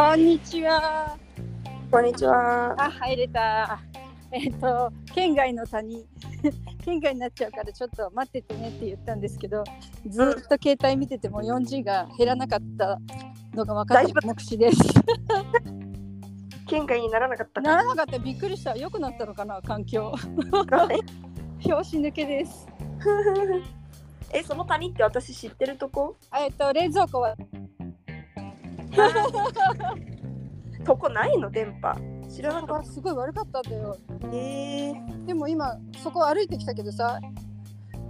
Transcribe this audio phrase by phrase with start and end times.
[0.00, 1.14] こんにちは。
[1.90, 2.74] こんにちは。
[2.82, 3.78] あ、入れた。
[4.32, 6.06] えっ、と、県外の谷。
[6.82, 9.62] 県外になっちゃうからちょっと待っててねって言ったんですけど
[10.06, 12.98] ずっと携帯見てても 4G が減らなかった
[13.54, 14.78] のが分かった目視です。
[16.66, 18.18] 県外にならなかったならなかった。
[18.18, 18.74] びっくりした。
[18.74, 20.14] 良くなったのかな環境。
[21.62, 22.66] 拍子抜けです。
[24.32, 26.16] えその谷って私知ってるとこ？
[26.38, 27.36] えっと冷蔵庫は
[30.84, 31.94] とこないの電波。
[32.28, 33.96] 知らなかっすごい悪かったんだよ。
[34.20, 34.94] たへえ。
[35.26, 37.20] でも今そこ歩いてきたけどさ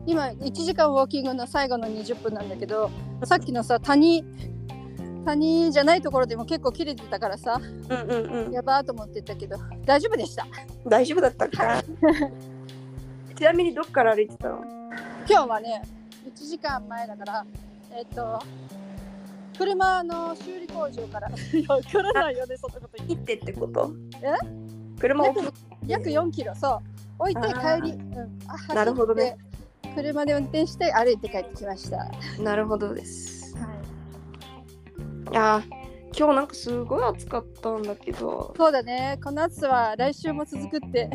[0.07, 2.91] 今1時間ウォーキングの最後の20分なんだけど
[3.25, 4.25] さっきのさ谷
[5.25, 8.53] 谷じゃないところでも結構切れてたからさうんうんうん。
[8.53, 10.47] やばーと思ってたけど大丈夫でした？
[10.87, 11.83] 大丈夫だったか？
[13.37, 14.59] ちなみにどっから歩いてたの？
[15.29, 15.83] 今日はね
[16.27, 17.47] 1時間前だから
[17.97, 18.39] えっと
[19.59, 21.29] 車の修理工場から。
[21.53, 23.37] いやわからないよねそんなこと言って。
[23.37, 23.93] 行ってってこと？
[24.23, 24.33] え？
[24.99, 25.53] 車を約
[25.87, 26.55] 約4キロ。
[26.55, 26.81] そう。
[27.19, 28.75] 置いて帰り、うん、あ走って。
[28.75, 29.37] なるほどね。
[29.95, 33.57] 車で運転して歩いて帰ってきました、はなるほどです。
[33.57, 35.35] い、い。
[35.35, 35.81] やー
[36.17, 38.55] 今日なんかすごい暑かったんだけど。
[38.57, 39.19] そうだね。
[39.23, 41.09] この暑さは来週も続くって。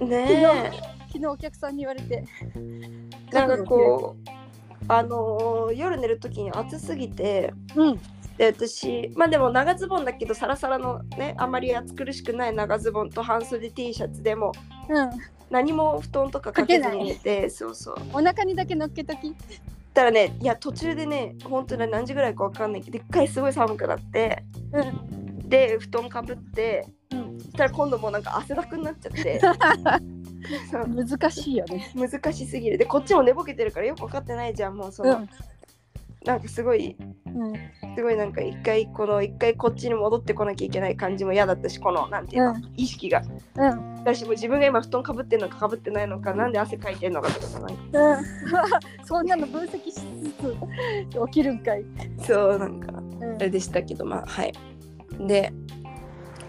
[0.00, 0.72] ね
[1.08, 2.24] 昨日お客さんに言われて。
[2.56, 4.41] えなんかこう
[4.88, 8.00] あのー夜寝る時に暑すぎてうん。
[8.38, 14.52] で私まあでも長ズボンだけどサラサラのねあまり暑苦しくない長ズボンと半袖 T シャツでも
[14.88, 15.10] うん。
[15.50, 17.96] 何も布団とかかけずに寝てそうそう。
[18.14, 19.34] お腹にだけ乗っけとき。
[19.92, 25.48] たらねいや途中でね本当に何時ぐらいかわかんないけど一回すごい寒くなってうん。
[25.48, 27.40] で布団かぶってうん。
[27.40, 29.40] そしたら今度もうなんか汗だくになっちゃって。
[30.88, 31.92] 難しいよね。
[31.94, 32.78] 難しすぎる。
[32.78, 35.28] でこっちも寝ぼけてるからよく分かってないじゃんもうその、うん。
[36.24, 36.96] なんかすごい
[37.26, 37.52] うん。
[37.96, 42.72] すごいなんか一回この一回こっちに戻ってこなきゃいけない感じも嫌だったしこのなんていうの、うん。
[42.76, 43.22] 意識が。
[43.56, 43.94] うん。
[43.96, 48.24] 私も自分が今布団かぶってんのかかぶってないのかなんで汗かいてんのかとかさなんかうん。
[49.06, 50.56] そんなの分析しつつ
[51.26, 51.84] 起きるんかい、
[52.18, 53.34] そうなんかうん。
[53.36, 54.52] あれでしたけどまあはい。
[55.26, 55.52] で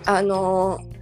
[0.06, 0.94] あのー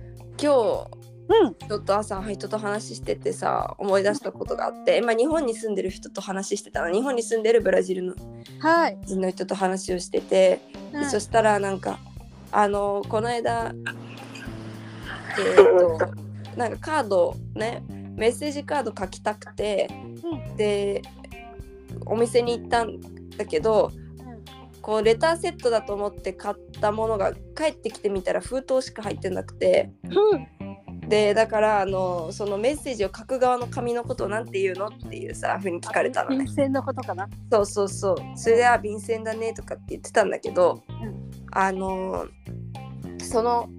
[0.41, 1.55] 今日うん。
[1.55, 6.91] ちょっと朝人と話しててさ思い出したことがあって今日本に住んでる人と話してたの。
[6.91, 8.15] 日本に住んでるブラジルの
[8.59, 10.61] はい、人の人と話をしてて、
[10.91, 11.09] でうん。
[11.09, 11.99] そしたらなんか
[12.51, 13.73] あのこの間
[15.39, 17.83] えー、となんかカードね
[18.15, 19.89] メッセージカード書きたくて
[20.23, 20.57] うん。
[20.57, 21.03] で
[22.07, 22.99] お店に行ったん
[23.37, 23.91] だけど
[24.81, 30.35] こうレターセットだと思って買ったものが帰ってきてみたら封筒しか入ってなくてう
[31.05, 36.53] ん、でだからあのそのメッセージを書く側の紙のことをなんて言うのっていうさふうに聞かれたのね便。
[36.53, 37.29] 箋のことかな。
[37.51, 41.21] そうそうそうそれでは便箋だねとかって言ってたんだけど、うん
[41.53, 42.27] あの
[43.21, 43.69] その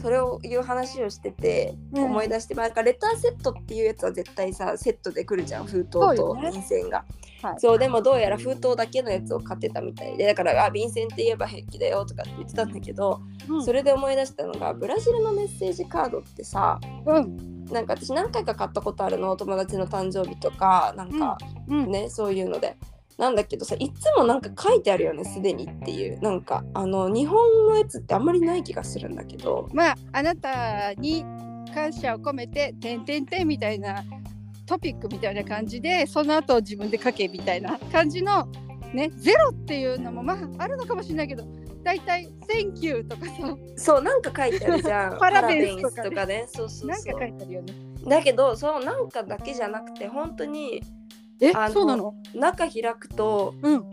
[0.00, 2.04] それをいう話をしててうん。
[2.04, 7.04] 思い出して、まあなんかレターセットっていうやつは絶対さセットで来るじゃん封筒と便箋が。
[7.42, 7.54] はい。
[7.58, 13.64] そうでもどうやら封筒だけのやつを買ってたみたいでだからあ便箋って言えば平気だよとかって言ってたんだけど、うん。
[13.64, 22.76] それで思い出したのがブラジルのメッセージカードってさうん、なんか私何回か買ったことあるのお友達の誕生日とかなんかうん、ね、そういうので。
[23.20, 26.18] なんだけどさいつもなんか書いてあるよねすでにっていう。
[26.22, 29.68] なんかあの日本のやつってあんまりない気がするんだけど。
[29.74, 31.22] まああなたに
[31.74, 34.02] 感謝を込めて「てんてんてん」みたいな
[34.64, 38.48] トピックみたいな感じでその後自分で書けみたいな感じの
[38.94, 41.44] ねゼロっていうのもまああるのかもしれないけど
[41.84, 43.32] だいたい「Thank you」とかさ。
[43.76, 45.18] そうなんか書いてあるじゃん。
[45.20, 46.10] パラベンスとかね。
[46.10, 46.64] パラベンスとかね。
[46.64, 47.74] そうそうなんかそう書いてあるよね。
[48.08, 50.82] だけどそのなんかだけじゃなくて本当に
[51.40, 52.14] えそうなの？
[52.34, 53.84] 中開くとうん。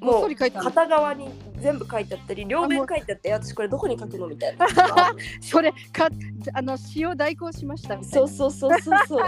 [0.00, 0.34] もそう。
[0.34, 4.66] 片側に全部書いてあったり両面書いてあって私これどこに書くのみたいな。
[5.42, 6.08] それか
[6.54, 8.28] あの使用代行しましたみたいな。
[8.28, 9.20] そうそうそうそうそう。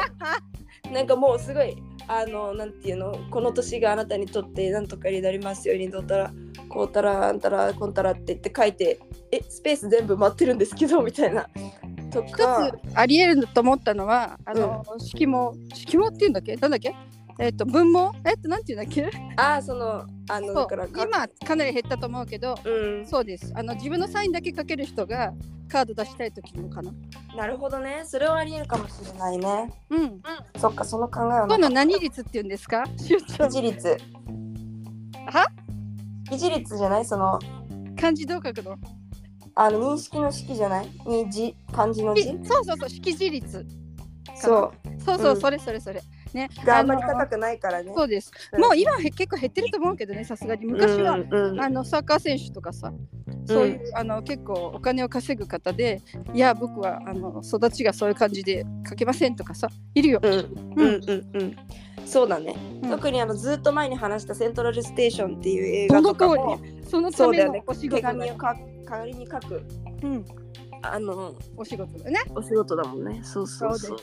[0.93, 1.77] なんかもうすごい
[2.09, 6.33] あのなんていうのこの年があなたにとってなんとかになりますようにどうたら
[6.69, 8.99] こうたらあんたらこんたらって言って書いて
[9.31, 11.47] えスペース全部埋ってるんですけどみたいな。
[12.11, 16.57] と一かつありえると思ったのはあの、色毛色毛っていうんだっけ？
[16.57, 16.95] なんだっけ？
[17.39, 18.35] えっ、と文毛え？
[18.35, 19.11] っ、となんていうんだっけ？
[19.37, 20.55] ああそのあのそう。
[20.55, 23.07] だからか今かなり減ったと思うけどうん。
[23.07, 23.53] そうです。
[23.57, 25.33] あの自分のサインだけ書ける人が
[25.69, 26.93] カード出したい時のかな。
[27.37, 28.03] なるほどね。
[28.05, 29.73] それはありえるかもしれないね。
[29.91, 30.23] うん。
[30.59, 31.71] そっかその考えは今度なかった。
[31.71, 32.85] 何率って言うんですか？
[32.99, 33.49] しゅうちゃん。
[33.49, 33.97] 維持率
[35.27, 35.47] は？
[36.31, 37.05] 維持率じゃない？
[37.05, 37.39] その
[37.99, 38.77] 漢字どう書くの？
[39.55, 40.89] あの認識の式じゃない？
[41.07, 43.67] に字漢字のい字そうそうそう識字率
[44.35, 44.73] そ
[45.05, 45.41] そうそう、うん。
[45.41, 46.03] それそれそれ
[46.35, 46.49] ね。
[46.67, 47.93] あんまり高くないからね。
[47.95, 48.31] そうです。
[48.53, 48.61] うん。
[48.61, 50.67] もう今結構減ってると思うけどねさすがに。
[50.67, 51.61] 昔は、うんうん。
[51.61, 52.93] あのサッカー選手とかさ
[53.47, 56.01] そういう、あの結構お金を稼ぐ方で
[56.33, 60.21] いや僕はあの育ちがそういう感じで書けませんとかさいるよ。
[60.23, 60.33] うん。
[60.33, 60.45] うん。
[60.79, 61.57] うんうん
[62.05, 62.91] そうだね、うん。
[62.91, 67.63] 特にあのずっと前に話した「セントラルステーション」っていう映画とかもそのためのそうだよね。
[67.67, 69.63] お仕事だ手紙をか仮に書く。
[70.03, 70.25] うん、
[70.83, 72.21] あのお仕事だね。
[72.35, 73.99] お仕事だもんねそうそうそう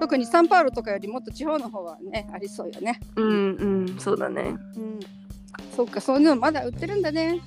[0.00, 3.00] 特にサンパウロとかよりもっと地方の方はねありそうよね。
[3.16, 5.00] うんうんそうだねうん。
[5.76, 7.40] そっかそういうのまだ売ってるんだね。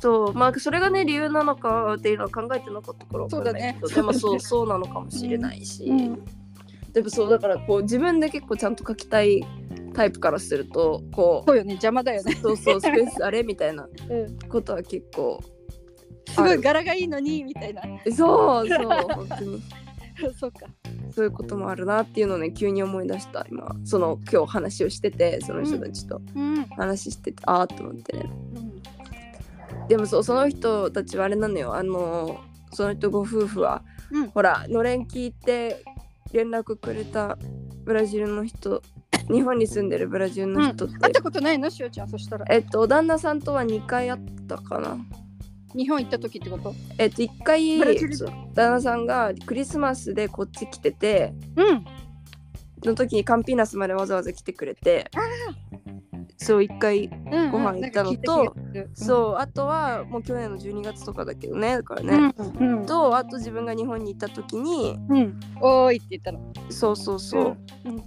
[0.00, 6.22] そうまあそれがね理由なのかっていうのは考えてなかったからそうだねでもそう そうなのかもしれないし、うん
[6.92, 9.44] でもそうだからこう自分で結構ちゃんと書きたい
[9.92, 12.32] タイプからするとこそうよね邪魔だよね。
[12.32, 14.38] うそうそうスペースあれみたいなうん。
[14.48, 15.38] ことは結構
[16.26, 17.82] すごい柄がいいのにみたいな。
[18.14, 19.62] そうそう本当に。
[20.38, 20.66] そっか。
[21.14, 23.74] そういうこともあるなっていうのをね急に思い出した今。
[23.84, 26.20] その今日話をしててその人たちと。
[26.34, 26.64] うん。
[26.76, 28.30] 話してて、ああと思ってね。
[28.54, 29.88] うん。
[29.88, 31.74] でもそうその人たちはあれなのよ。
[31.74, 32.40] あの
[32.72, 34.28] その人ご夫婦は、うん。
[34.28, 35.84] ほらのれん聞いて
[36.32, 37.38] 連絡くれた
[37.84, 38.82] ブラジルの人
[39.30, 41.68] 日本に住んでるブラジルの人って、会ったことないの？
[41.70, 42.46] しおちゃんそしたら。
[42.48, 44.96] えっと旦那さんとは2回会ったかな
[45.76, 46.74] 日本行った時ってこと？
[46.98, 47.78] えっと1回
[48.54, 51.84] 旦那さんがクリスマスでこっち来ててうん。
[52.84, 55.10] の時にカンピーナスまでわざわざ来てくれて
[56.36, 57.08] そう1回う
[57.48, 58.90] んご飯行ったのとなんか聞いた気がする。
[58.94, 62.86] そうあとはもう去年の12月とかだけどねだからね、うんうん。
[62.86, 66.52] とあと自分が日本に行った時にうん、おーいって言ったの。
[66.70, 67.56] そうそうそう、
[67.86, 68.02] うん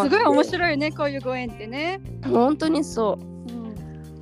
[0.00, 2.00] すごい面白いよね、こういうご縁ってね。
[2.24, 3.37] 本当にそうん。
[3.37, 3.37] う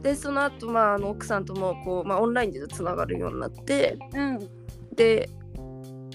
[0.07, 4.39] でその後まああの奥さんともこう、まあ、オンラインでつながるようになってうん。
[4.95, 5.29] で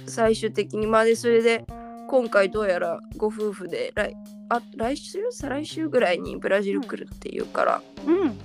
[0.07, 1.65] 最終的にまあでそれで
[2.07, 4.15] 今回どうやらご夫婦で来
[4.49, 5.19] あ来週？
[5.31, 8.37] 再来週ぐらいにブラジル来るっていうから、うん。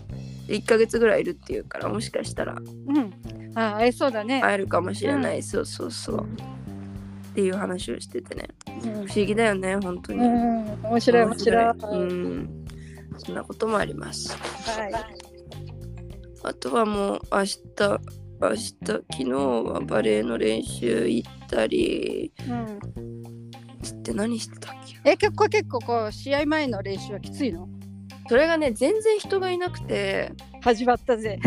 [0.46, 3.12] で1ヶ月ぐらいいるっていうからもしかしたらうん。
[3.54, 4.40] あー、会えそうだね。
[4.40, 6.26] 会えるかもしれない、そうそうそう
[7.31, 10.82] っていう話をしててねうん不思議だよね本当に、うん。
[10.82, 11.64] 面白い面白い。
[11.64, 12.66] はうん
[13.19, 15.25] そんなこともありますい。
[16.48, 17.58] あとはもう明日
[18.40, 22.78] 明日昨日はバレエの練習行ったりうん。
[23.82, 25.10] して何してたっけ？
[25.10, 27.69] え、結構結構こう試合前の練習はきついの？
[28.28, 31.38] それがね全然人がいなくて始まったぜ。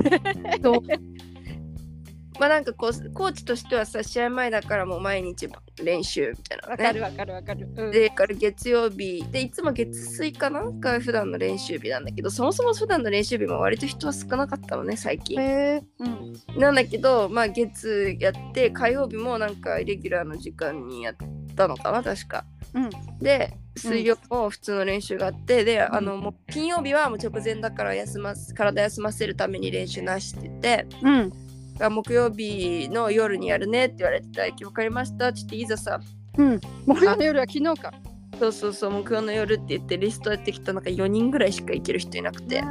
[2.40, 5.50] まあなんかこうコーチとしてはさ試合前だからもう毎日
[5.84, 7.68] 練習みたいな、ね、わかるわかるわかる。
[7.76, 7.92] うん。
[7.92, 10.64] でから月曜日でいつも月水かな？
[10.80, 15.84] が普段の練習日なんだけどそもそも普段の練習日も割と人は少なかったのね最近へえ。
[16.00, 16.34] うん。
[16.60, 21.16] なんだけどまあ月やって火曜日もなんかイレギュラーの時間にやっ
[21.56, 22.90] たのかな確かうん。
[23.20, 31.49] で水曜も普通の練習があって、でんあのもう金曜日はもう直前だから休ます体休ませるために練習なしっててうん。
[31.82, 36.00] あ木曜日の夜にやるねって言われてた分かりましたって言っていざさ
[36.38, 36.60] うん。
[36.86, 37.94] 木曜の夜は昨日か。
[38.40, 42.64] そうそうそう木曜の夜って言ってリストやってきたなんか4人ぐらいしか行ける人いなくて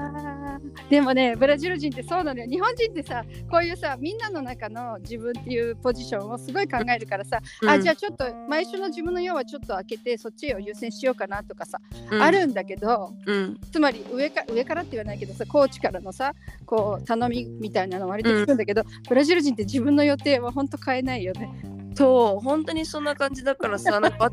[0.91, 2.47] でもねブラジル人ってそうなのよ。
[2.47, 11.81] 日本人ってさこういうさみんなの中の自分っていうポジションをすごい考えるからさ、あじゃあちょっと毎週の自分の用はちょっと開けてそっちを優先しようかなとかさ、
[12.11, 12.23] うん。
[12.23, 13.59] あるんだけどうん。
[13.71, 16.33] つまり上か上からって言わないけどさコーチからのさ
[16.67, 21.51] こう頼みみたいなの割と聞くんだけど、ブラジル人って自分の予定は本当変えないよね。
[21.95, 24.31] そう本当にそんな感じだからさなんか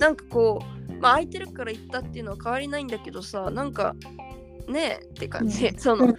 [0.00, 3.94] なんかこうまあ空いてるから行ったっていうのは変わりないんだけどさなんか
[4.68, 5.78] ねえって感じ、うん。
[5.78, 6.12] その、うん。
[6.12, 6.16] い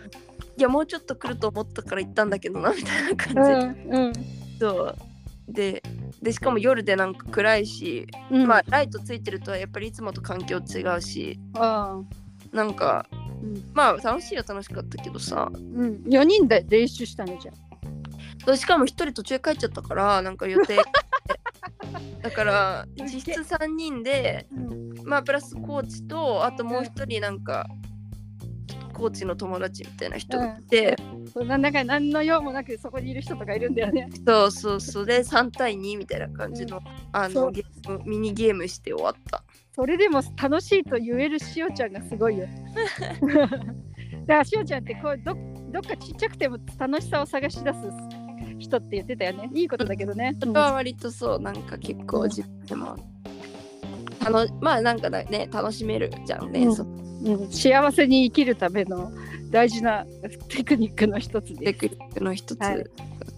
[0.61, 4.13] やもうちょっと来ると思ったから行ったんだけどなみたいなう感じ、んうん。
[4.59, 4.95] そう。
[5.47, 5.81] で
[6.21, 12.01] でしかも夜でなんか暗いし、うん、まあライトついてるとやっぱりいつもと環境違うしあ
[12.51, 15.49] なんかーうんまあ楽しいは楽しかったけどさ。
[15.53, 17.51] うん、4人で練習したのじゃ
[18.51, 18.57] ん。
[18.57, 20.77] しかも一人途中帰っちゃったからなんか予定。
[22.23, 24.93] だから実質3人でうん。
[25.03, 27.67] まあプラスコーチとあともう一人なんか
[28.97, 30.95] コーチの友達みたいな人がいて、
[31.31, 34.09] そうなんだか何の用もなくそこにいる人とかいるんだよね。
[34.25, 35.05] そうそうそう。
[35.05, 37.45] で3対2みたいな感じの,、あそう。
[37.45, 39.43] のゲームミニゲームして終わった。
[39.75, 42.47] それでも楽しいと言えるしおちゃんがすごいよ。
[43.29, 43.53] だか
[44.27, 45.35] らしおちゃんってこうど
[45.71, 47.79] どっかちっちゃくても楽しさを探し出す
[48.57, 49.51] 人って言ってたよね。
[49.53, 50.35] いいことだけどね。
[50.39, 51.39] それは割とそう。
[51.39, 52.95] なんか結構自分でも。
[54.25, 56.75] あのまあなんかだね楽しめるじゃんね、うん。
[56.75, 56.83] そ
[57.23, 57.51] ううん。
[57.51, 59.11] 幸せに生きるための
[59.49, 60.05] 大事な
[60.49, 62.85] テクニックの一つでテクニックの一つ、はい。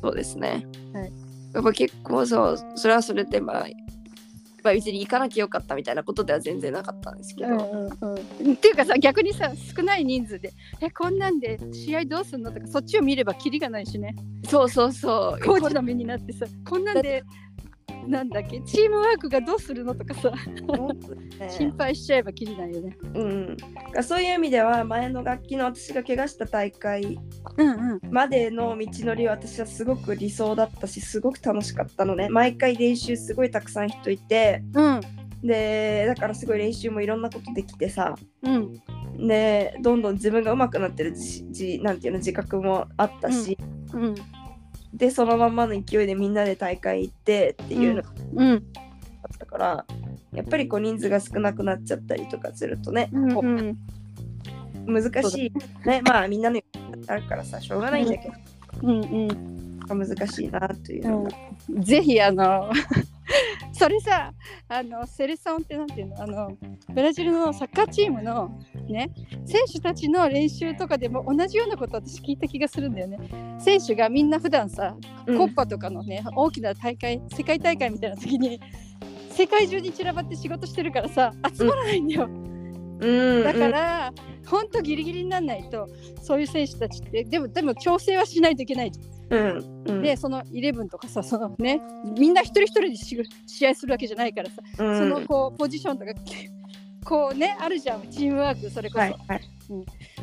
[0.01, 1.11] そうですね、はい。
[1.53, 3.67] やっぱ結構そうそれはそれでまあ
[4.61, 14.13] まあ、別に行かなきゃよかったみたいなことでは全然なかったんですけど、うんうんうん、っていうかさ逆にさ少ない人数で「えこんなんで試合どうすんの?」とかそっちを見ればキリがないしね。
[14.49, 15.45] そうそうそう。
[15.45, 17.23] コーチの目になってさこんなんで
[18.11, 18.59] なんだっけ？
[18.61, 20.33] チームワークがどうするのとかさ。
[21.49, 22.97] 心配しちゃえばキリないよね。
[23.13, 23.57] うん、
[24.03, 27.19] そういう意味では前の楽器の私が怪我した大会
[27.57, 27.99] うんうん。
[28.11, 32.29] までの道のりは私はすごく理想だったしすごく楽しかったのね。
[32.29, 34.63] 毎回練習すごいたくさん人いて。
[34.73, 35.01] うん。
[35.41, 38.15] でだからすごい練習もいろんなことできてさ。
[38.43, 38.73] うん。
[39.27, 43.57] でどんどん自分が上手くなってるじじなんていうの自覚もあったし、
[43.93, 44.15] うん
[44.93, 48.63] でそのままの勢いでみんなで大会行ってっていうのがうん。
[49.21, 49.85] あったから、
[50.33, 53.77] やっぱりこう人数が少なくなっちゃったりとかするとね、うんこうん。
[54.87, 55.87] う難しい。
[55.87, 56.61] ねまあみんなの
[57.07, 58.33] あるからさしょうがないんだけど、
[58.83, 60.07] うんうん。
[60.07, 61.29] 難しいなというのが、
[61.79, 62.71] ぜひあの
[63.73, 64.33] それさ
[64.67, 66.23] あのセレソンってなんていうの？
[66.23, 66.57] あの
[66.93, 69.11] ブラジルのサッカーチームのね
[69.45, 73.19] 選手たちの練習とかでも同じようなこと私聞いた気がするんだよね。
[73.59, 74.95] 選手がみんな普段さ
[75.25, 75.37] うん。
[75.37, 78.59] コッパとかのね、大きな大会世界大会みたいな時に
[79.29, 83.43] 世界中に散らばって仕事してるからさ集まらないんだよ、うん。
[83.43, 84.13] だから、
[84.47, 85.87] ほんとギリギリにならないと
[86.21, 87.23] そういう選手たちって。
[87.23, 90.01] でもでも調整はしないといけないじゃんうんうん。
[90.01, 91.81] でその11とかさそのね
[92.17, 93.17] みんな一人一人でし
[93.47, 94.97] 試合するわけじゃないからさ、うん。
[94.97, 96.11] そのこうポジションとか
[97.05, 99.41] こうねあるじゃんチームワークそれこそ、はいはい。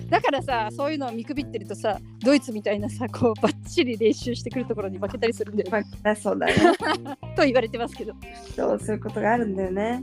[0.08, 6.54] だからさそういうのを見くびってるとさドイツみたいなさこうバッチリ練習してくるところに負けたりするんだよね、まあ、そうだね。
[7.36, 8.12] と言われてますけど、
[8.54, 10.02] そうそういうことがあるんだよね。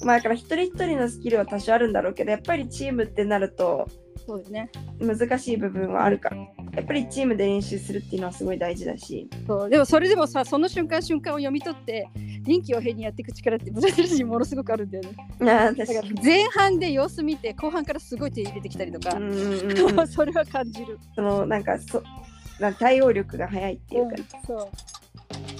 [0.00, 3.88] うん、まあだから一人一人のスキルは多少あるんだろうけどやっぱりチームってなると
[4.26, 4.70] そうだね。
[5.00, 6.30] 難しい部分はあるか。
[6.30, 9.28] らやっぱりチームで練習するっていうのはすごい大事だし。
[9.46, 12.08] そうでもそれでもさその瞬間瞬間を読み取って
[12.42, 15.16] 臨機応変にやっていく力ってブラジル人ものすごくあるんだよね。
[15.50, 20.08] ああ確だかに前半で様子見て後半からすごい手入れてきたりとかう、んうんうん。
[20.08, 20.98] それは感じる。
[21.14, 22.02] そのなんかそ
[22.60, 24.16] な対応力が早いっていうか、
[24.46, 24.68] そう。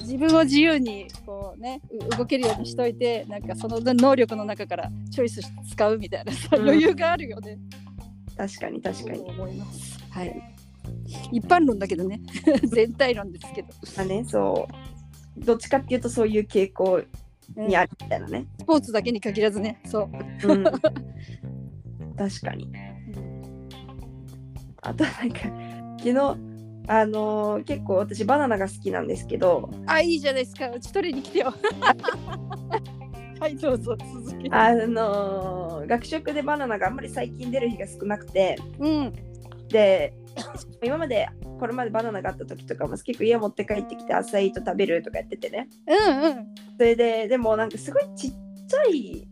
[0.00, 7.58] 自分を自由にこうねう動けるようにしといてなんかその能力の中からチョイスして使うみたいな余裕があるよね
[8.36, 9.20] 確かに確かに。
[9.20, 9.98] 思います。
[10.10, 10.56] はい。
[11.32, 12.20] 一般論だけどね。
[12.64, 13.68] 全体論ですけど。
[13.96, 14.68] まあねそ
[15.36, 15.44] う。
[15.44, 17.02] どっちかっていうとそういう傾向
[17.56, 19.80] うんにあるみたいなね、スポーツだけに限らずね。
[19.86, 20.10] そ
[20.44, 20.48] う。
[20.48, 20.64] うん、
[22.16, 22.72] 確かに。
[24.82, 25.38] あとなんか
[25.98, 26.56] 昨日
[26.88, 29.70] あのー結構私バナナが好きなんですけど。
[29.86, 30.70] あいいじゃないですか。
[30.70, 31.52] うち取りに来てよ
[33.46, 34.56] はいどうぞ続けて。
[34.56, 38.58] あのー学食でバナナがあんまり最近出る日が少なくて。
[38.80, 39.12] うん。
[39.68, 40.14] で
[40.82, 41.28] 今まで
[41.60, 45.68] これまでバナナがあった時とかも結構家持って帰ってきて朝イート食べるとかやっててね。
[45.86, 46.46] うんうん。
[46.76, 49.28] それででもなんかすごいちっちゃい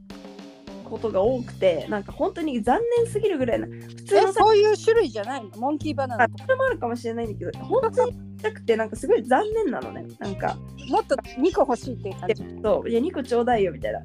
[0.85, 5.50] ことが多くてなんか本当に残念すぎるぐらいな普通えのさそういう種類じゃないの？
[5.59, 10.06] モンキーバナナあそれもあるかもしれないんだけど本当にゃくてなんかすごい残念なのね。
[10.18, 10.56] なんか
[10.88, 12.44] もっと2個欲しいっていう感でじ。
[12.62, 14.00] そういや2個ちょうだいよみたいな。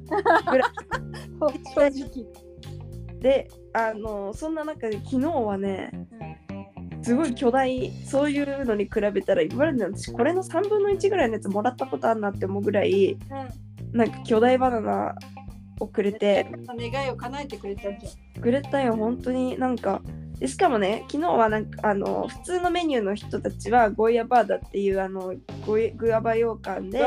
[1.74, 2.26] 正直。
[3.20, 5.90] であのそんな中で昨日はね
[7.02, 13.18] すごい巨大そういうのに比べたら今までの私これの3分の1ぐらいのやつもらったことあるなって思うぐらい
[13.92, 15.14] なんか巨大バナナ
[15.80, 16.46] をくれて
[16.78, 17.98] 願いを叶えてくれたん。
[17.98, 18.06] じ
[18.40, 19.58] くれたよ本当に。
[19.58, 20.02] なんか
[20.40, 25.34] でしかもね昨日はなんかあの普通のメニューの人たちはゴイアバーダっていうあの
[25.66, 26.98] ゴイグアバ羊羹で。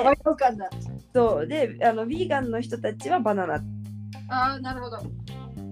[1.14, 3.56] そうであのビーガンの人たちはバナナ
[4.30, 5.00] ああ、なるほど。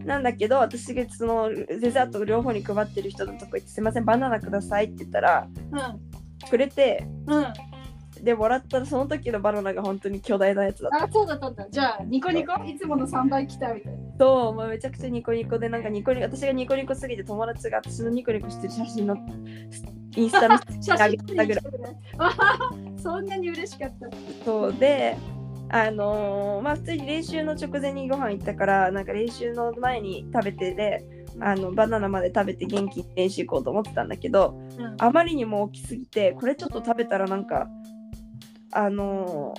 [0.06, 5.48] なんだけど私がそのデザート両方に配ってる人のとこ行って「すいませんバナナください」って言ったら
[6.44, 7.32] うくれてん。
[7.32, 7.46] うん。
[8.22, 11.68] でもらったらその時のバナナが本当に巨大なやつだったあ、そうだったんだ。
[11.70, 12.54] じゃあ、ニコニコ？
[12.64, 14.00] いつもの3倍来たみたいな。
[14.20, 19.18] そうもうめちゃくちゃニコニコでなんかニコニコ私がニコニコすぎて友達が私のニコニコしてる写真の
[20.16, 21.64] インスタの写あげ真たぐらい
[23.02, 24.08] そんなに嬉しかった。
[24.46, 25.18] そうで
[25.70, 31.04] あのーまあ普通に練習の直前にご飯行ったからなんか練習の前に食べてで
[31.40, 34.96] あのバナナまで食べて元気に練習行こうと思ってたんだけどうん。
[35.00, 37.68] あまりにも大きすぎてこれちょっと食べたらなんか
[38.72, 39.54] あの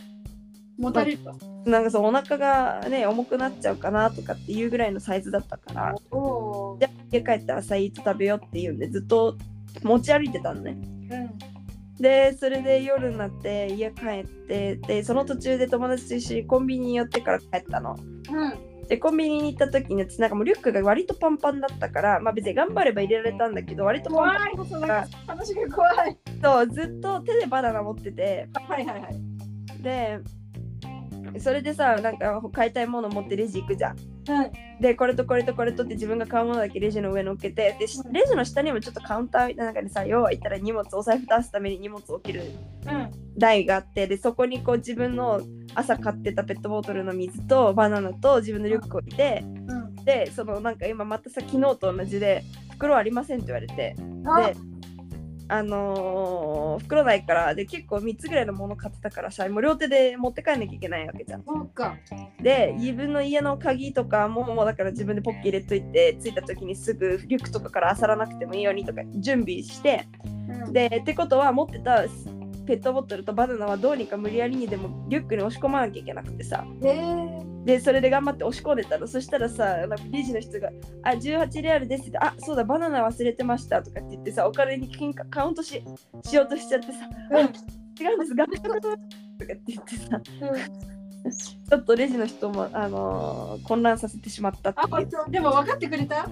[0.79, 1.31] もたれるか。
[1.31, 9.37] ーなんかそうお腹がね重くなっちゃうかなとかっていうぐらいのサイズだったからじゃあ家帰って朝イート食べようっていうんでずっと
[9.83, 11.23] 持ち歩いてたのねー。
[11.23, 11.39] うん。
[12.01, 17.97] でそれで夜になって家帰ってでその途中で友達と一緒にコンビニに寄ってから帰ったの
[18.33, 18.89] うん。
[18.89, 24.69] でコンビニに行った時に私なんかもうリュックが割とパンパンだったからまあ別に頑張れば入れられたんだけど割とパン怖パンい。
[24.69, 26.19] そうなんか話が怖い。
[26.43, 28.49] とずっと手でバナナ持ってて。
[28.69, 29.83] はいはいはい。
[29.83, 30.21] で
[31.39, 33.97] それでさなんか買いたいもの持ってレジ行くじゃん。
[34.29, 42.43] はいでこれとこれとこれとって自分が買うものだけレジの上に乗っけてでレジの下にもちょっとカウンターみたいな中でさ要は言ったら荷物お財布出すために荷物を置ける
[42.87, 43.11] うん。
[43.39, 45.41] 台があってでそこにこう自分の
[45.77, 49.95] 朝買ってたペットボトルの水とバナナと自分のリュックを置いてうん。
[50.05, 53.95] でそのなんか今またさ昨日と同じで袋ありませんって言われて。
[54.27, 54.49] あ。
[54.49, 54.57] で
[55.53, 61.45] あのー袋ないからで結構3つぐらいのもの買ってたからさもう両手で持って帰んなきゃいけないわけじゃん。
[62.43, 70.07] で自分の家の鍵とかももうだから自分でポッケ入れといて着いた時にすぐリュックとかから漁らなくてもいいようにとか準備して。
[70.25, 70.73] うん。
[70.73, 72.05] でってことは持ってた
[72.67, 76.65] ペットボトルとバナナはどうにか無理やりにでもリュックに押し込まなきゃいけなくてさ。
[76.83, 79.07] へえでそれで頑張って押し込んでたの。
[79.07, 80.71] そしたらさなんかレジの人が
[81.05, 85.83] 「あ18レアルです」って「あそうだバナナ忘れてました」とかって言ってさお金に金貨カウントし
[86.25, 86.99] しようとしちゃってさ
[87.31, 87.37] 「うん。
[87.37, 87.41] あ
[88.01, 88.99] 違うんです学食とかっ
[89.47, 90.21] て言ってさ
[91.71, 94.81] ちょっとレジの人も、あのー混乱させてしまったって
[95.25, 95.31] 当？
[95.31, 96.25] でも分かってくれた？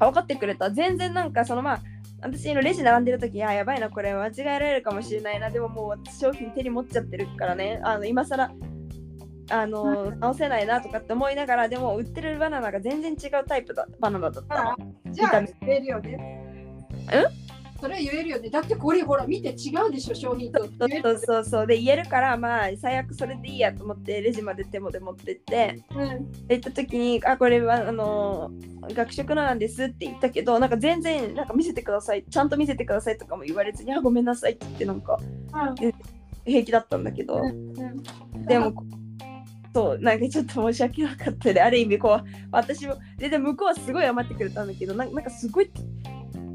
[0.00, 0.70] あ分かってくれた。
[0.70, 1.80] 全然なんかそのまあ
[2.20, 5.48] 私のレジ並んでる時あやばいなこれ間違えられるかもしれないな。
[5.48, 7.80] でももう私商品手に持っちゃってるからね。
[7.84, 8.50] あの今更
[9.50, 14.76] あの直せないなとかって思いながらでも売ってるバナナが全然違うタイプだバナナだった
[15.10, 16.40] じゃあ言えるよね。
[17.80, 18.48] それは言えるよね。
[18.48, 20.60] だってこれほら見て違うでしょ商品と。
[20.60, 20.70] そう
[21.02, 21.66] そうそうそう。
[21.66, 25.82] で言えるからまあ最悪それでいいやと思ってレジまで手もで持ってって。
[25.94, 26.32] うん。
[26.46, 28.50] で行った時に「あこれはあの
[28.88, 35.02] 学食のなんです」って言ったけどなんか全然なんか見せてくださいちゃんと見せてくださいとかも言われずに「あごめんなさい」って言ってなん。
[35.02, 35.18] か
[36.46, 37.72] 平気だったんだけど、うん
[38.46, 38.72] でも
[39.74, 45.70] そうなんかちょっと申し訳なかったである意味こう私も全然向こうはすごい余ってくれたんだけどなんなんかすごい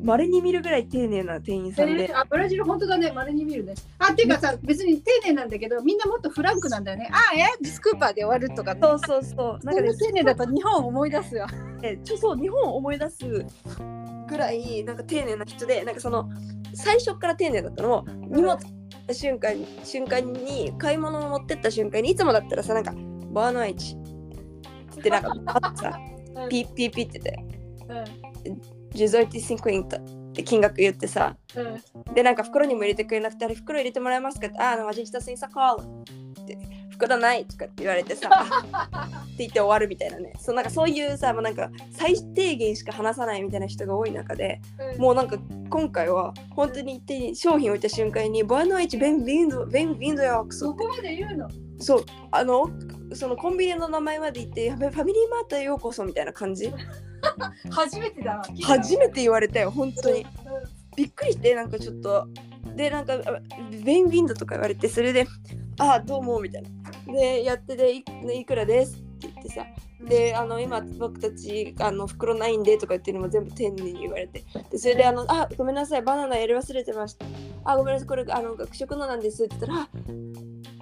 [0.02, 3.74] 稀に見るぐらい丁寧な店員さんで、えーあブラジル本当だね、稀に見るね。
[3.98, 7.10] あ、ていうかさ、別に丁寧なんだけど、みんなもっとフランクなんだよね。
[7.12, 8.78] あ、え、スクーパーで終わるとか。
[8.82, 11.46] そうそうそうなんかね丁寧だと日本を思い出すよ。
[11.84, 13.46] えちょそう日本を思い出す
[14.28, 16.30] ぐらいなんか丁寧な人でなんかその
[16.74, 18.58] 最初から丁寧だったのを荷物
[19.12, 22.94] 瞬間に瞬間に買い物を持ってった瞬間にいつもだったらさなんか
[23.32, 23.96] バーナイチ
[25.00, 26.00] ってなんかあってさ
[26.50, 27.40] ピッピッピッってて。
[28.94, 31.36] 1850って金額言ってさ。
[31.56, 32.14] うん。
[32.14, 34.60] でなんか袋にも入れてくれなくてあれ袋入れてもらえますかって。
[34.60, 36.58] ああのマジしたすいさコールって。
[36.92, 38.30] 袋ないとかって言われてさ。
[38.32, 40.34] あ って言って終わるみたいなね。
[40.40, 44.60] そうなんかそういうさもうなんか最低限しか話さないみたいな人が多い中で
[44.96, 45.02] うん。
[45.02, 45.38] もうなんか
[45.70, 50.84] 今回は本当に手に商品置いた瞬間にバーナイチベンビンドベンビンドよクソって。
[50.84, 51.48] そこまで言うの？
[51.80, 52.70] そうあの
[53.14, 56.72] そのコンビニの名前まで言ってやべファミリーマートへようこそみたいな感じ？
[57.72, 58.44] 初めてだわ。
[58.64, 60.22] 初めて言われたよ本当に。
[60.22, 60.26] うん
[60.96, 62.28] びっくりしてなんかちょっと。
[62.76, 63.40] でなんかあ
[63.86, 65.26] ベンビンドとか言われてそれで
[65.78, 66.70] ああどうもみたいな。
[67.14, 69.02] でやってでい,、ね、いくらです？
[69.20, 69.66] って言ってさ。
[70.08, 74.44] であの今僕たちあの袋ないんでとか言ってるのも全部丁寧に言われて。
[74.72, 77.26] でそれであのあごめんなさいバナナやり忘れてました。
[77.66, 79.90] あごめんなさいこれあの学食のなんですって言ったらあ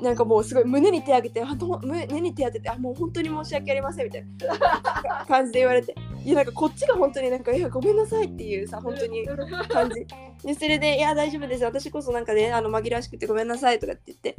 [0.03, 5.25] なんかもうすごい胸に手挙げてあど胸に手当ててあもう本当に申し訳ありませんみたいな。
[5.27, 5.95] 感じで言われて。
[6.23, 9.25] いやなんかこっちが本当になんかいやごめんなさいっていうさ本当に
[9.69, 10.05] 感じ。
[10.43, 11.63] でそれで「いや大丈夫です。
[11.63, 14.35] 私こそなんかねあの紛らわしくてごめんなさい」とかって言って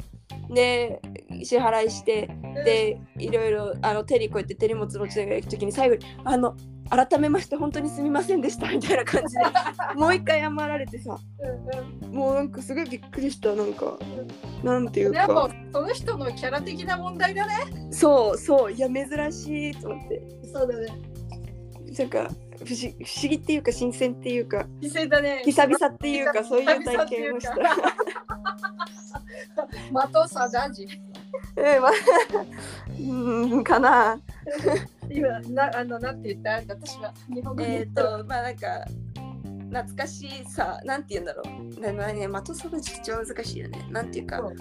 [0.49, 1.01] で
[1.43, 2.29] 支払いして
[2.65, 6.55] でいろいろあの手にこうやって手荷物持ちながら行く時に最後に「あの
[6.89, 9.41] 改めまして本当にすみませんでした」みたいな感じで
[9.95, 11.17] もう一回謝られてさ
[12.11, 13.97] もうなんかすごいびっくりしたなんか
[14.63, 17.53] なんていうでもかその人のキャラ的な問題だね。
[17.91, 20.87] そうそういや珍しいと思ってそうだね。
[21.97, 22.29] なんか
[22.65, 25.41] 不思不思議っていうか新鮮っていうか犠牲だね。
[25.45, 27.55] 久々っていうかそういう体験をした。
[29.91, 30.87] マトサダジ。
[31.57, 31.91] えーまあ、
[32.99, 34.19] うんかな。
[35.09, 36.73] 今なあのなんて言った？
[36.75, 38.85] 私は日本語でえっ、とまあなんか
[39.69, 41.43] 懐かしいさなんて言うんだろ
[41.77, 41.79] う。
[41.79, 43.87] ななね的そば一番難しいよね。
[43.91, 44.55] なんていうかそう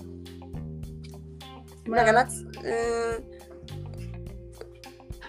[1.90, 3.24] なんか夏うーん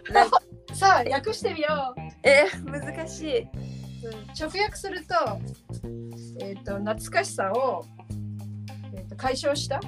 [0.76, 1.99] さあ訳してみよう。
[2.24, 3.48] えー難しい。
[4.40, 5.14] 直訳すると,、
[6.40, 7.86] えー、と懐かしさを、
[8.94, 9.82] えー、と解消した？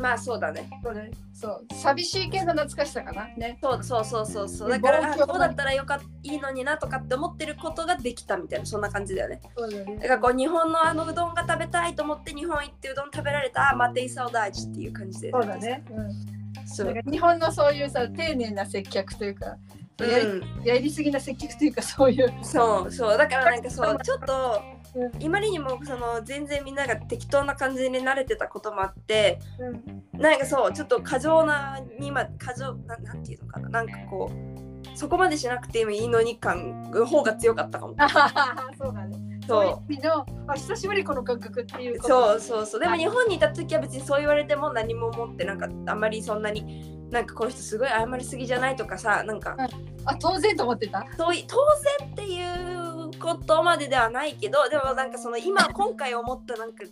[0.00, 0.70] まあそうだね。
[0.84, 3.26] そうねそう寂しい系の懐かしさかな？
[3.36, 3.58] ね。
[3.60, 4.70] そうそうそうそうそう。
[4.70, 9.40] でだからこうだったらよかっいいのになとかって思ってることができたみたいなそんな感じだよね。
[9.56, 15.30] そうだねだからこう日本のあのうどんが食べたいと思って日本行ってうどん食べられたあマテイサオダージっていう感じで。
[15.32, 15.84] そうだね。
[15.90, 16.94] うん、そう。
[17.10, 19.56] 日本のそういうさ丁寧な接客というか、
[20.04, 20.64] やりうん。
[20.64, 24.62] やりすぎな接客というかそういう、そうそうだからなんかそうちょっと
[24.94, 25.22] うん。
[25.22, 30.20] 今にもその全然みんなが適当な感じに慣れてたこともあってうん。
[30.20, 37.94] なんかそうちょっと過剰なにま過剰ななんていうのかななんかこうそこまでしなくてもいいのに感の方が強かったかも。
[38.78, 39.40] そうだね。
[39.46, 39.92] そう。
[39.92, 42.80] いうのあ久しぶりこの感覚っていうそうそうそう。
[42.80, 49.56] でも日本にいた時は別にそう言われても何も思ってなんかあんまりそんなになんかこの人すごい謝りすぎじゃないとかさなんか
[50.04, 51.06] あ当然と思ってた？
[51.16, 51.56] そうい当
[52.00, 56.84] 然っていうことまでではないけどでもなんかその今今回思ったなんか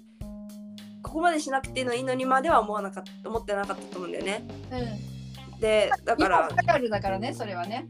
[1.02, 4.44] ここまでしなくていいのにまでは思わなかった思ってなかったと思うんだよね。
[4.72, 5.60] うん。
[5.60, 7.86] でだから日本あるだからねそれはね。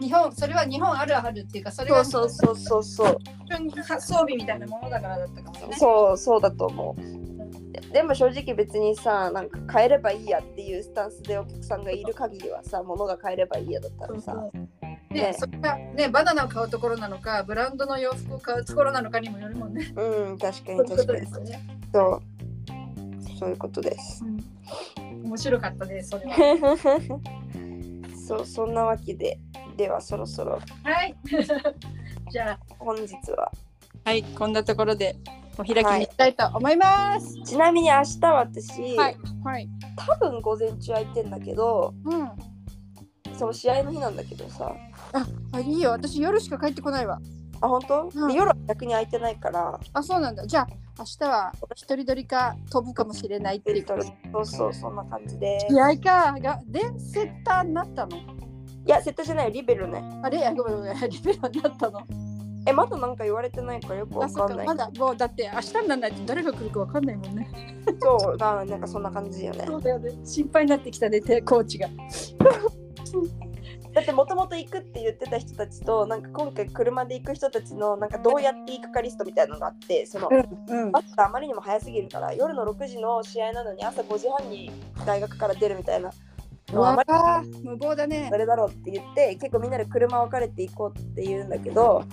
[0.00, 3.18] 日本それは日本あるあるっていうかそれがそうそうそうそうそう
[3.88, 5.76] 発装備みたいなものだからだったかもね。
[5.78, 7.19] そうそうだと思う。
[7.92, 14.32] ででも正直別にさなんか変えればいいやっていうスタンスでお客さんがいる限りはさ物が変えればいいやだったらさ。
[14.32, 14.68] そうね
[15.10, 19.92] ね、それがねバナナを買うところなのかブランドの洋服を買うところなのかにもよるもんね。
[19.96, 21.20] うん確かそういうことに確かに。
[21.20, 21.66] ですよね。
[21.92, 22.22] そう。
[23.40, 24.24] そういうことです。
[24.24, 26.76] うん、面白かったねそれは。
[28.28, 29.40] そうそんなわけで
[29.76, 30.60] ではそろそろ。
[30.84, 31.16] はい。
[32.30, 32.58] じゃあ。
[32.78, 33.50] 本日は。
[34.04, 35.16] はいこんなところで
[35.60, 37.34] お開きにしたいと思います。
[37.44, 39.68] ちなみに明日は私、はいはい。
[39.96, 42.30] 多分午前中空いてんだけどうん。
[43.36, 44.74] その試合の日なんだけどさ
[45.52, 47.20] あいいよ私夜しか帰ってこないわ。
[47.62, 50.46] あ本当、うんで夜は逆に空いてないからあそうなんだ。
[50.46, 50.66] じゃあ
[50.98, 54.12] 明日は一人撮りか飛ぶかもしれないっていうことで。
[54.32, 58.16] そうそうそんな感じで試合かがでセッターになったの？
[58.16, 58.22] い
[58.86, 60.46] やセットじゃないよリベロねあれ？
[60.46, 62.00] あごめんごめんリベロになったの？
[62.66, 67.48] えまだなんか言われてないからよくわかんないまだもうだって明日にならないと誰が来るかわかんないもんね。
[68.00, 70.12] そうだなんかそんな感じよねそうだよね。
[70.24, 71.88] 心配になってきたねてコーチが。
[73.92, 80.92] だってもともと行くって言ってた人たちとなんか今回車で行く人たちのなんかどうやって行くかリストみたいなのがあってそのうん。
[80.92, 84.70] バスがあまりにも早すぎるから夜の6時の試合なのに朝5時半に
[85.04, 86.12] 大学から出るみたいな
[86.72, 88.36] のはあまりわあ無謀だねあ。
[88.36, 92.04] れだろうって言って結構みんなで車分かれて行こうって言うんだけど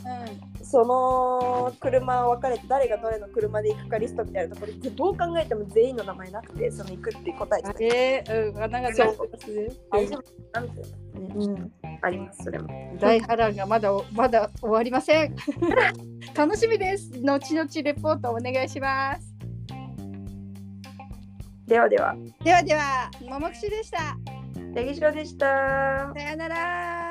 [0.62, 7.74] うその車分かれて誰がどれの車で行くかリストみたいなところでどう考えても全員の名前なくてその行くって答えてん。
[7.74, 9.68] たえー、うん、穴が出てますね。
[9.92, 11.72] 大丈夫なんていうのねうん。
[12.02, 15.36] ありますそれも大波乱がまだまだ終わりません。
[16.36, 17.12] 楽しみです。
[17.22, 19.36] 後々レポートお願いします。
[21.68, 24.37] ではではではでは、ももくしでした。
[24.78, 27.07] 八木城でしたさよなら。